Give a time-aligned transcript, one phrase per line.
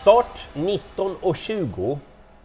[0.00, 1.98] Start 19.20,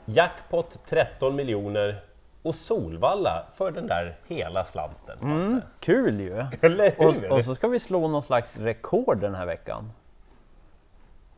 [0.06, 2.00] jackpot 13 miljoner
[2.44, 5.18] och Solvalla för den där hela slanten.
[5.22, 6.46] Mm, kul ju!
[6.62, 6.94] Eller?
[6.98, 9.92] Och, och så ska vi slå någon slags rekord den här veckan.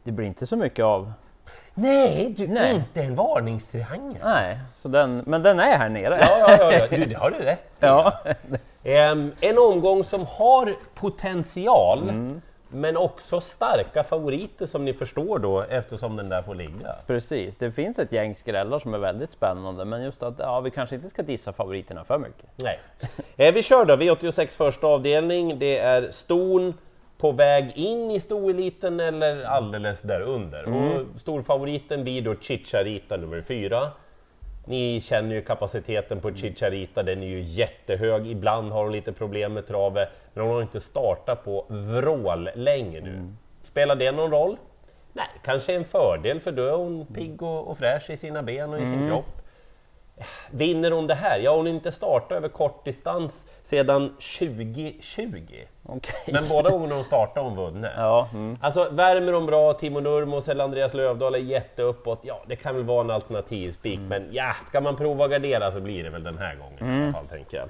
[0.04, 1.14] Det blir inte så mycket av.
[1.74, 2.76] Nej, du, Nej.
[2.76, 4.22] inte en varningstriangel.
[4.24, 6.18] Nej, så den, men den är här nere.
[6.22, 6.88] Ja, ja, ja, ja.
[6.98, 7.64] Du, det har du rätt i.
[7.86, 8.20] Ja.
[8.84, 12.42] Ehm, en omgång som har potential, Mm.
[12.70, 16.96] Men också starka favoriter som ni förstår då eftersom den där får ligga.
[17.08, 20.72] Precis, det finns ett gäng skrällar som är väldigt spännande, men just att ja, vi
[20.72, 22.46] kanske inte ska dissa favoriterna för mycket.
[22.56, 22.80] Nej.
[23.38, 25.60] Eh, vi kör då, V86 första avdelning.
[25.60, 26.74] Det är ston
[27.18, 30.66] på väg in i stoeliten eller alldeles där under.
[30.66, 33.92] Och storfavoriten blir då Chicharita nummer fyra.
[34.68, 38.28] Ni känner ju kapaciteten på Chicharita, den är ju jättehög.
[38.28, 43.02] Ibland har hon lite problem med travet, men hon har inte startat på vrål länge
[43.02, 43.34] nu.
[43.64, 44.58] Spelar det någon roll?
[45.14, 48.74] Nej, kanske en fördel för då är hon pigg och, och fräsch i sina ben
[48.74, 49.42] och i sin kropp.
[50.52, 51.40] Vinner hon det här?
[51.40, 55.38] Ja, hon har inte startat över kortdistans sedan 2020.
[55.86, 56.16] Okej.
[56.34, 57.92] Men båda gångerna hon startade hon vunnit.
[57.98, 58.58] Ja, mm.
[58.62, 62.84] Alltså värmer de bra, Timo Nurmos eller Andreas Lövdahl är jätteuppåt, ja det kan väl
[62.84, 64.08] vara en alternativ spik, Mm.
[64.10, 67.04] men ja, ska man prova att gardera så blir det väl den här gången i
[67.04, 67.68] alla fall, tänker jag.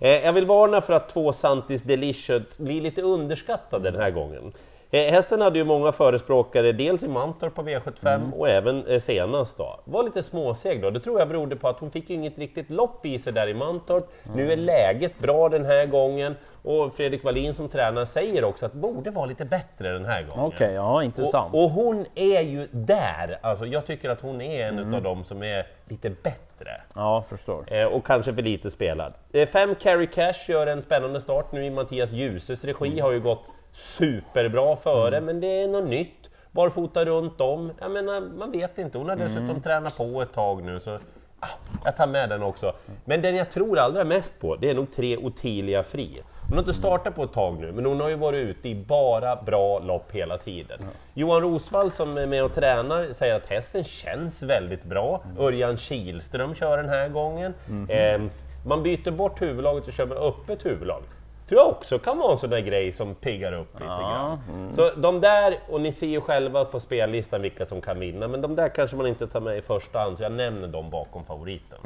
[0.00, 4.52] Eh, jag vill varna för att två Santis Delicious blir lite underskattad den här gången.
[4.92, 9.58] Eh, hästen hade ju många förespråkare, dels i Mantorp på V75 och även eh, senast
[9.58, 9.80] då.
[9.84, 12.70] Var lite småseg då, det tror jag berodde på att hon fick ju inget riktigt
[12.70, 14.04] lopp i sig där i Mantorp.
[14.34, 18.72] Nu är läget bra den här gången och Fredrik Wallin som tränare säger också att
[18.72, 20.44] borde vara lite bättre den här gången.
[20.44, 21.54] Okej, ja intressant.
[21.54, 25.24] Och, och hon är ju där, alltså jag tycker att hon är en av dem
[25.24, 26.80] som är lite bättre.
[26.94, 27.72] Ja, förstår.
[27.72, 29.12] Eh, och kanske för lite spelad.
[29.32, 33.20] Eh, fem Carry Cash gör en spännande start nu i Mattias Djuses regi, har ju
[33.20, 36.30] gått superbra före, men det är något nytt.
[36.52, 37.72] Barfota runt om.
[37.80, 40.98] Jag menar, man vet inte, hon har dessutom tränat på ett tag nu så
[41.40, 41.48] ah,
[41.84, 42.72] jag tar med den också.
[43.04, 46.22] Men den jag tror allra mest på, det är nog tre Ottilia Fri.
[46.48, 48.74] Hon har inte startat på ett tag nu, men hon har ju varit ute i
[48.74, 50.78] bara bra lopp hela tiden.
[51.14, 55.22] Johan Rosvall som är med och tränar säger att hästen känns väldigt bra.
[55.38, 57.54] Örjan Kihlström kör den här gången.
[57.88, 58.30] Ehm,
[58.66, 61.02] man byter bort huvudlaget och kör med öppet huvudlag.
[61.50, 64.38] Tror jag också kan vara en sån där grej som piggar upp lite grann.
[64.72, 68.40] Så de där, och ni ser ju själva på spellistan vilka som kan vinna, men
[68.40, 71.24] de där kanske man inte tar med i första hand, så jag nämner dem bakom
[71.24, 71.78] favoriten.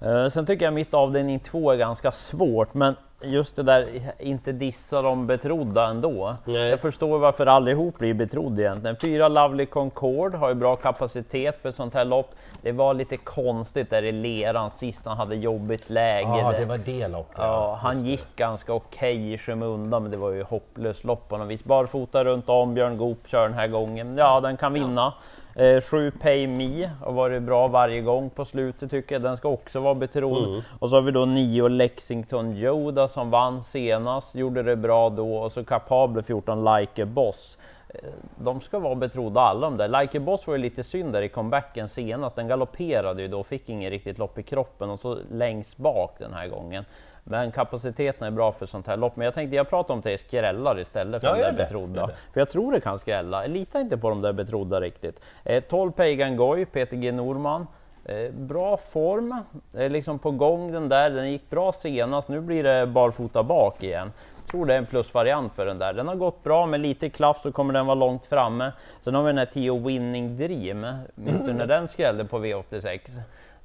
[0.00, 3.86] Eh, sen tycker jag mitt avdelning två är ganska svårt, men just det där,
[4.18, 6.36] inte dissa de betrodda ändå.
[6.44, 6.68] Nej.
[6.70, 8.96] Jag förstår varför allihop blir betrodda egentligen.
[8.96, 12.30] Fyra Lovely Concord har ju bra kapacitet för sånt här lopp.
[12.62, 16.28] Det var lite konstigt där i leran sist han hade jobbigt läge.
[16.28, 17.36] Ja, Det- var det loppet.
[17.38, 21.48] Ja, han gick ganska okej i skymundan, men det var ju hopplöst lopp på något
[21.48, 21.64] vis.
[21.64, 24.16] Barfota runt om, Björn Goop kör den här gången.
[24.16, 25.12] Ja, den kan vinna.
[25.54, 29.22] Eh, Sju Pay Me har varit bra varje gång på slutet tycker jag.
[29.22, 30.62] Den ska också vara betrodd.
[30.78, 35.36] Och så har vi då nio Lexington Yoda som vann senast, gjorde det bra då.
[35.36, 37.58] Och så Capable 14 Like a Boss.
[37.94, 37.98] Eh,
[38.36, 40.00] De ska vara betrodda alla de där.
[40.00, 42.36] Like a Boss var ju lite synd där i comebacken senast.
[42.36, 46.32] Den galopperade ju då, fick ingen riktigt lopp i kroppen och så längst bak den
[46.32, 46.84] här gången.
[47.24, 49.16] Men kapaciteten är bra för sånt här lopp.
[49.16, 52.10] Men jag tänkte jag pratar om tre skrällar istället för Ja, de där det, betrodda.
[52.32, 53.42] För jag tror det kan skrälla.
[53.42, 55.22] Jag litar inte på de där betrodda riktigt.
[55.44, 57.66] Eh, 12 Pagan Goy, Peter G Norman.
[58.04, 59.36] Eh, bra form,
[59.76, 61.10] eh, liksom på gång den där.
[61.10, 64.12] Den gick bra senast, nu blir det barfota bak igen.
[64.52, 65.92] Tror det är en plusvariant för den där.
[65.92, 68.72] Den har gått bra, med lite klaff så kommer den vara långt framme.
[69.00, 70.86] Sen har vi den här 10 Winning Dream.
[71.14, 72.98] Minns du när den skrällde på V86?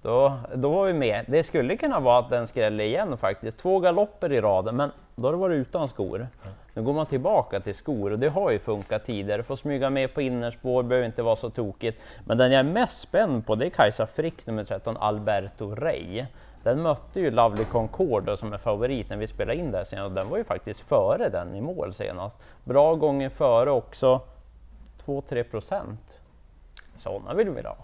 [0.02, 1.26] Då, då var vi med.
[1.28, 3.58] Det skulle kunna vara att den skräller igen faktiskt.
[3.58, 6.28] Två galopper i raden, men då har det varit utan skor.
[6.74, 9.44] Nu går man tillbaka till skor och det har ju funkat tidigare.
[9.44, 12.02] Får smyga med på innerspår, behöver inte vara så tokigt.
[12.26, 16.26] Men den jag är mest spänd på det är Kajsa Frick nummer 13, Alberto Rey.
[16.68, 20.16] Den mötte ju Lovely Concord som är favorit när vi spelade in där senast och
[20.16, 22.38] den var ju faktiskt före den i mål senast.
[22.64, 24.22] Bra gånger före också,
[25.06, 26.20] 2-3 procent.
[26.96, 27.78] Sådana vill vi ha.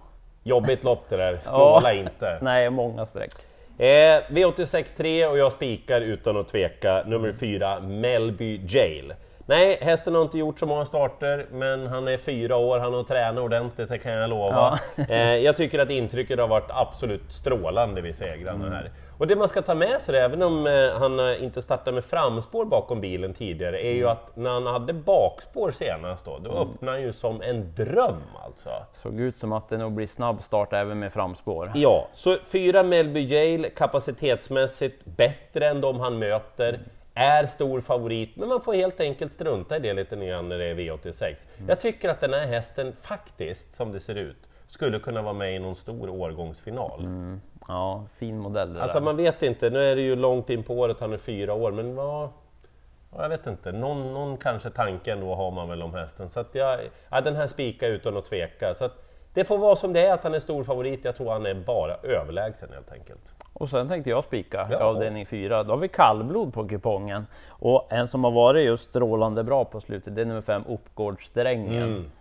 [0.44, 2.40] Jobbigt lopp det där, snåla inte.
[2.42, 3.32] Nej, många streck.
[3.78, 9.14] Eh, V86 3 och jag spikar utan att tveka nummer 4, Melby Jail.
[9.46, 13.04] Nej, hästen har inte gjort så många starter, men han är fyra år, han har
[13.04, 14.80] tränat ordentligt, det kan jag lova.
[15.10, 18.92] Eh, jag tycker att intrycket har varit absolut strålande vid segrarna här.
[19.18, 22.06] Och det man ska ta med sig, även om eh, han eh, inte startade med
[22.06, 26.98] framspår bakom bilen tidigare, är ju att när han hade bakspår senast då, då öppnade
[26.98, 28.70] han ju som en dröm alltså.
[28.92, 31.72] Såg ut som att det nog blir snabb start även med framspår.
[31.76, 36.80] Ja, så fyra Melby Jail kapacitetsmässigt bättre än de han möter.
[37.14, 40.66] Är stor favorit, men man får helt enkelt strunta i det lite grann när det
[40.66, 41.24] är V86.
[41.58, 41.70] Mm.
[41.70, 45.56] Jag tycker att den här hästen faktiskt, som det ser ut, skulle kunna vara med
[45.56, 47.06] i någon stor årgångsfinal.
[47.68, 49.06] Ja, fin modell det Alltså där.
[49.06, 51.72] man vet inte, nu är det ju långt in på året, han är fyra år,
[51.72, 52.30] men vad...
[53.16, 56.30] ja, Jag vet inte, någon, någon kanske tanke ändå har man väl om hästen.
[56.30, 56.80] Så att jag,
[57.10, 58.74] ja, den här spikar utan att tveka.
[58.76, 61.06] Så att det får vara som det är, att han är stor favorit.
[61.06, 63.34] Jag tror han är bara överlägsen helt enkelt.
[63.54, 64.78] Och sen tänkte jag spika Ja.
[64.78, 65.64] avdelning 4.
[65.64, 67.28] Då har vi kallblod på kupongen.
[67.50, 71.84] Och en som har varit just strålande bra på slutet, det är nummer 5, Uppgårdsdrängen.
[71.84, 72.12] Mm.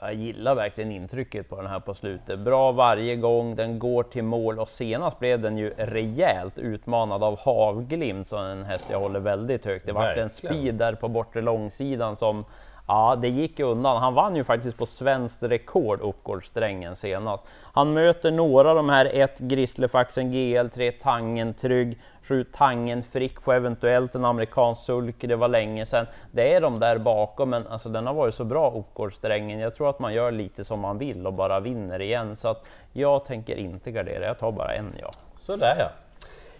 [0.00, 2.38] Jag gillar verkligen intrycket på den här på slutet.
[2.38, 7.38] Bra varje gång, den går till mål och senast blev den ju rejält utmanad av
[7.38, 9.86] Havglimt, som en häst jag håller väldigt högt.
[9.86, 12.44] Det var en speed där på bortre långsidan som
[12.86, 14.02] Ja, det gick undan.
[14.02, 17.44] Han vann ju faktiskt på svenskt rekord, Uppgårdssträngen senast.
[17.72, 23.48] Han möter några av de här, ett Grisslefaxen GL, 3 Tangen Trygg, 7 Tangen Frick
[23.48, 26.06] och eventuellt en amerikansk sulky, det var länge sedan.
[26.32, 29.58] Det är de där bakom, men alltså den har varit så bra, Uppgårdssträngen.
[29.58, 32.64] Jag tror att man gör lite som man vill och bara vinner igen, så att
[32.92, 35.10] jag tänker inte gardera, jag tar bara en ja.
[35.40, 36.03] Sådär ja.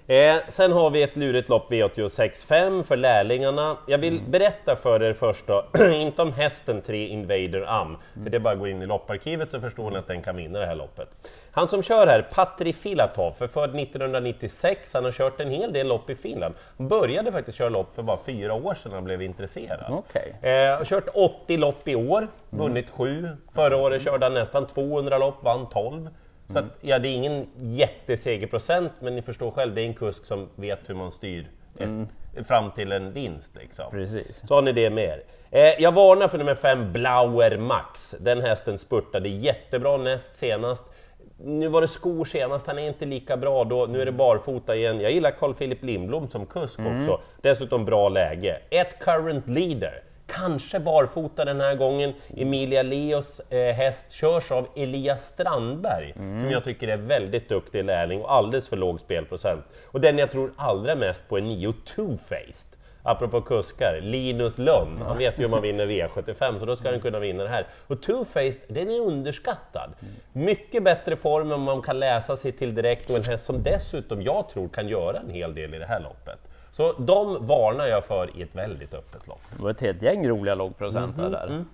[0.06, 3.76] Eh, sen har vi ett lurigt lopp V86.5 för lärlingarna.
[3.86, 8.36] Jag vill berätta för er först då, inte om hästen 3 Invader Am, för det
[8.36, 10.66] är bara att gå in i lopparkivet så förstår ni att den kan vinna det
[10.66, 11.08] här loppet.
[11.50, 15.88] Han som kör här, Patri Filatov, för född 1996, han har kört en hel del
[15.88, 16.54] lopp i Finland.
[16.78, 19.84] Han började faktiskt köra lopp för bara fyra år sedan han blev intresserad.
[19.88, 20.34] Okej.
[20.42, 23.28] Eh, har kört 80 lopp i år, vunnit 7.
[23.54, 26.08] Förra året körde han nästan 200 lopp, vann 12.
[26.48, 30.24] Så att, ja, det är ingen jättesegerprocent, men ni förstår själv, det är en kusk
[30.24, 31.46] som vet hur man styr
[31.78, 33.56] ett, fram till en vinst.
[33.56, 33.90] Liksom.
[33.90, 34.42] Precis.
[34.46, 35.22] Så har ni det med er.
[35.50, 38.14] Eh, jag varnar för nummer 5, Blauer Max.
[38.20, 40.94] Den hästen spurtade jättebra näst senast.
[41.38, 43.86] Nu var det skor senast, han är inte lika bra då.
[43.86, 45.00] Nu är det barfota igen.
[45.00, 47.20] Jag gillar Carl Philip Lindblom som kusk också.
[47.40, 48.60] Dessutom bra läge.
[48.70, 50.02] Ett current leader.
[50.26, 52.12] Kanske barfota den här gången.
[52.36, 58.22] Emilia Leos eh, häst körs av Elias Strandberg, som jag tycker är väldigt duktig lärling
[58.22, 59.64] och alldeles för låg spelprocent.
[59.86, 62.66] Och den jag tror allra mest på är Nio Two-Faced.
[63.06, 67.00] Apropå kuskar, Linus Lönn, han vet ju hur man vinner V75 så då ska han
[67.00, 67.66] kunna vinna det här.
[67.86, 69.90] Och Two-Faced, den är underskattad.
[70.32, 74.22] Mycket bättre form än man kan läsa sig till direkt och en häst som dessutom
[74.22, 76.38] jag tror kan göra en hel del i det här loppet.
[76.76, 79.40] Så de varnar jag för i ett väldigt öppet lopp.
[79.56, 81.64] Det var ett helt gäng roliga lågprocentare där.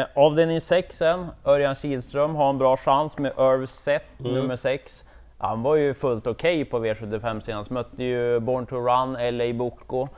[0.00, 5.04] Eh, avdelning 6 sen, Örjan Kihlström har en bra chans med Irv Set, nummer 6.
[5.38, 10.08] Han var ju fullt okej på V75 senast, mötte ju Born to Run, LA Boko.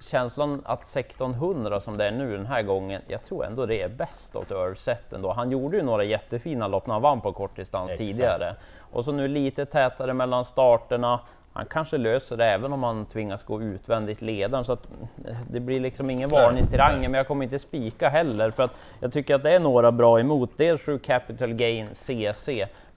[0.00, 3.88] Känslan att 1600 som det är nu den här gången, jag tror ändå det är
[3.88, 5.32] bäst åt Irv Set ändå.
[5.32, 8.54] Han gjorde ju några jättefina lopp när han vann på kortdistans tidigare.
[8.92, 11.20] Och så nu lite tätare mellan starterna.
[11.52, 14.64] Han kanske löser det även om han tvingas gå utvändigt ledaren.
[14.64, 14.88] Så att
[15.24, 18.50] eh, det blir liksom ingen varning till rangen, men jag kommer inte spika heller.
[18.50, 20.50] För att jag tycker att det är några bra emot.
[20.56, 22.48] Dels 7 Capital Gain CC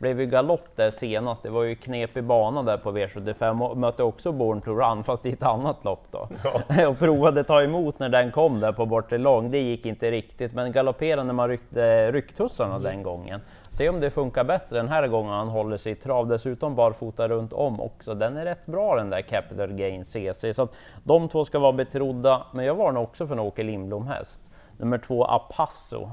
[0.01, 1.43] blev ju galopp där senast.
[1.43, 5.25] Det var ju knepig bana där på V75 och mötte också Born to Run fast
[5.25, 6.29] i ett annat lopp då.
[6.89, 9.51] och provade ta emot när den kom där på bortre lång.
[9.51, 13.41] Det gick inte riktigt men galopperade när man ryckte rycktussarna den gången.
[13.71, 16.27] Se om det funkar bättre den här gången han håller sig i trav.
[16.27, 18.13] Dessutom barfota runt om också.
[18.13, 20.53] Den är rätt bra den där Capital Gain CC.
[20.53, 20.73] Så att
[21.03, 22.45] de två ska vara betrodda.
[22.53, 24.41] Men jag varnar också för en Åke Lindblom häst.
[24.77, 26.09] Nummer två Apasso.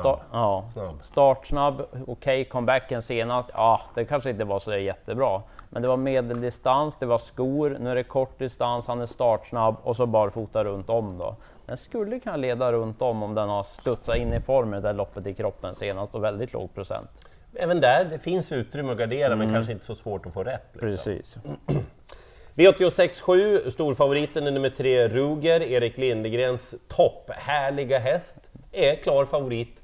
[0.00, 1.02] Sta- ja, Snabb.
[1.02, 5.42] startsnabb, okej, comebacken senast, ja, det kanske inte var så jättebra.
[5.70, 9.76] Men det var medeldistans, det var skor, nu är det kort distans, han är startsnabb
[9.82, 11.36] och så barfota runt om då.
[11.66, 15.26] Den skulle kunna leda runt om om den har studsat in i formen där loppet
[15.26, 17.10] i kroppen senast och väldigt låg procent.
[17.54, 20.66] Även där, det finns utrymme att gardera men kanske inte så svårt att få rätt.
[20.72, 20.88] Liksom.
[20.88, 21.38] Precis.
[22.54, 28.36] V86.7, storfavoriten är nummer tre Ruger, Erik Lindegrens topphärliga häst,
[28.72, 29.81] är klar favorit.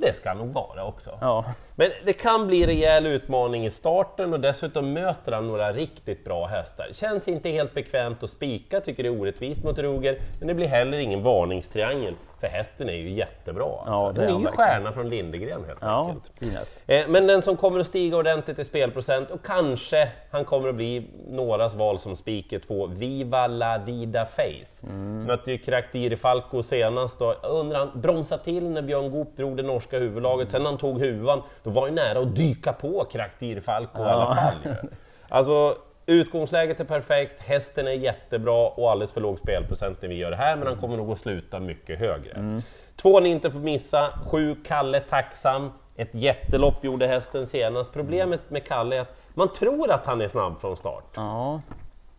[0.00, 1.18] Det ska nog vara också.
[1.20, 6.24] Ja, Men det kan bli rejäl utmaning i starten och dessutom möter han några riktigt
[6.24, 6.88] bra hästar.
[6.92, 10.66] Känns inte helt bekvämt att spika, tycker det är orättvist mot Ruger, men det blir
[10.66, 13.64] heller ingen varningstriangel, för hästen är ju jättebra.
[13.86, 14.06] Alltså.
[14.06, 16.32] Ja, det Den är ju stjärna från Lindegren helt ja enkelt.
[16.38, 16.72] fin häst.
[16.86, 20.74] Eh, Men den som kommer att stiga ordentligt i spelprocent och kanske han kommer att
[20.74, 24.86] bli någras val som speaker två, Viva la vida face.
[25.26, 27.32] Mötte ju Karaktiri Falco senast då.
[27.32, 31.00] Undrar, han bromsade till när Björn Goop drog det norska huvudlaget, sen när han tog
[31.00, 34.74] huvan, då var han nära att dyka på Karaktiri Falco i alla fall.
[35.32, 35.76] Alltså,
[36.06, 40.36] utgångsläget är perfekt, hästen är jättebra och alldeles för låg spelprocent när vi gör det
[40.36, 42.60] här, men han kommer nog att sluta mycket högre.
[42.96, 45.72] Två ni inte får missa, sju Kalle Tacksam.
[45.96, 47.92] Ett jättelopp gjorde hästen senast.
[47.92, 51.04] Problemet med Kalle är att man tror att han är snabb från start.
[51.14, 51.60] Ja,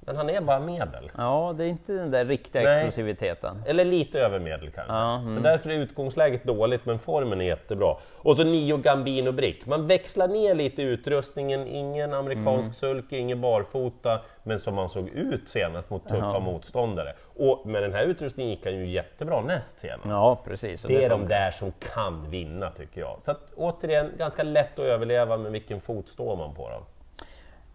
[0.05, 1.11] Men han är bara medel.
[1.17, 2.75] Ja, det är inte den där riktiga Nej.
[2.77, 3.63] explosiviteten.
[3.67, 4.93] Eller lite över medel kanske.
[4.93, 5.35] Ja, mm.
[5.35, 7.95] Så därför är utgångsläget dåligt, men formen är jättebra.
[8.15, 9.65] Och så Nio Gambino Brick.
[9.65, 12.73] Man växlar ner lite utrustningen, ingen amerikansk Mm.
[12.73, 16.39] sulky, ingen barfota, men som man såg ut senast mot tuffa Ja.
[16.39, 17.13] motståndare.
[17.37, 20.05] Och med den här utrustningen gick han ju jättebra näst senast.
[20.09, 20.83] Ja, precis.
[20.85, 23.17] Och Det är de där som kan vinna tycker jag.
[23.21, 26.83] Så att, återigen, ganska lätt att överleva, men vilken fot står man på då?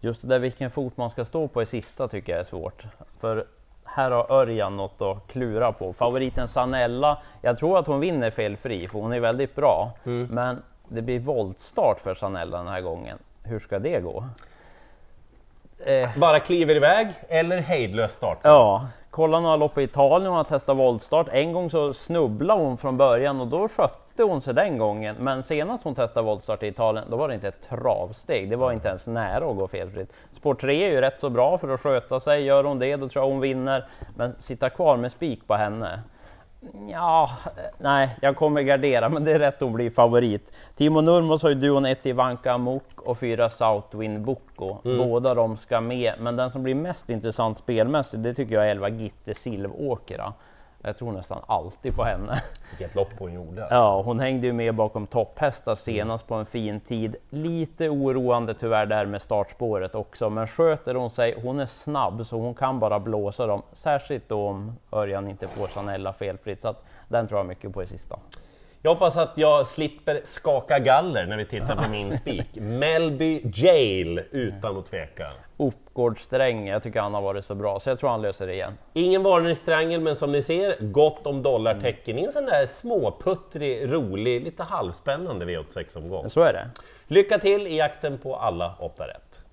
[0.01, 2.83] Just det där vilken fot man ska stå på i sista tycker jag är svårt.
[3.19, 3.45] För
[3.83, 5.93] här har Örjan något att klura på.
[5.93, 9.91] Favoriten Sanella, jag tror att hon vinner felfri, för hon är väldigt bra.
[10.29, 13.17] Men det blir voltstart för Sanella den här gången.
[13.43, 14.25] Hur ska det gå?
[15.85, 18.37] Eh, Bara kliver iväg eller hejdlös start?
[18.43, 21.27] ja, kolla några lopp i Italien, hon har testat voltstart.
[21.31, 25.15] En gång så snubblade hon från början och då skötte hon sig den gången.
[25.19, 28.49] Men senast hon testade voltstart i Italien, då var det inte ett travsteg.
[28.49, 30.13] Det var inte ens nära att gå felfritt.
[30.31, 32.43] Sport 3 är ju rätt så bra för att sköta sig.
[32.43, 33.85] Gör hon det, då tror jag hon vinner.
[34.15, 35.99] Men sitta kvar med spik på henne.
[36.89, 37.29] Ja,
[37.77, 40.53] nej, jag kommer gardera, men det är rätt att bli favorit.
[40.75, 44.77] Timo Nurmos har ju duon 1 Ivanka Amok och 4 Southwind Boko.
[44.83, 48.69] Båda de ska med, men den som blir mest intressant spelmässigt, det tycker jag är
[48.69, 50.33] 11 Gitte Silvåkra.
[50.81, 52.41] Jag tror nästan alltid på henne.
[52.69, 53.61] Vilket lopp hon gjorde.
[53.61, 53.75] alltså.
[53.75, 57.15] Ja, hon hängde ju med bakom topphästar senast på en fin tid.
[57.29, 62.37] Lite oroande tyvärr där med startspåret också, men sköter hon sig, hon är snabb så
[62.37, 66.61] hon kan bara blåsa dem, särskilt då om Örjan inte får Sanella felfritt.
[66.61, 68.19] Så att den tror jag mycket på i sista.
[68.87, 72.47] Jag hoppas att jag slipper skaka galler när vi tittar på min spik.
[72.53, 75.29] Melby Jail, utan att tveka.
[75.57, 78.73] Uppgårdssträng, jag tycker han har varit så bra, så jag tror han löser det igen.
[78.93, 84.43] Ingen varningstriangel, men som ni ser, gott om dollartecken i en sån där småputtrig, rolig,
[84.43, 86.29] lite halvspännande V86-omgång.
[86.29, 86.69] Så är det.
[87.07, 89.46] Lycka till i jakten på alla åtta rätt!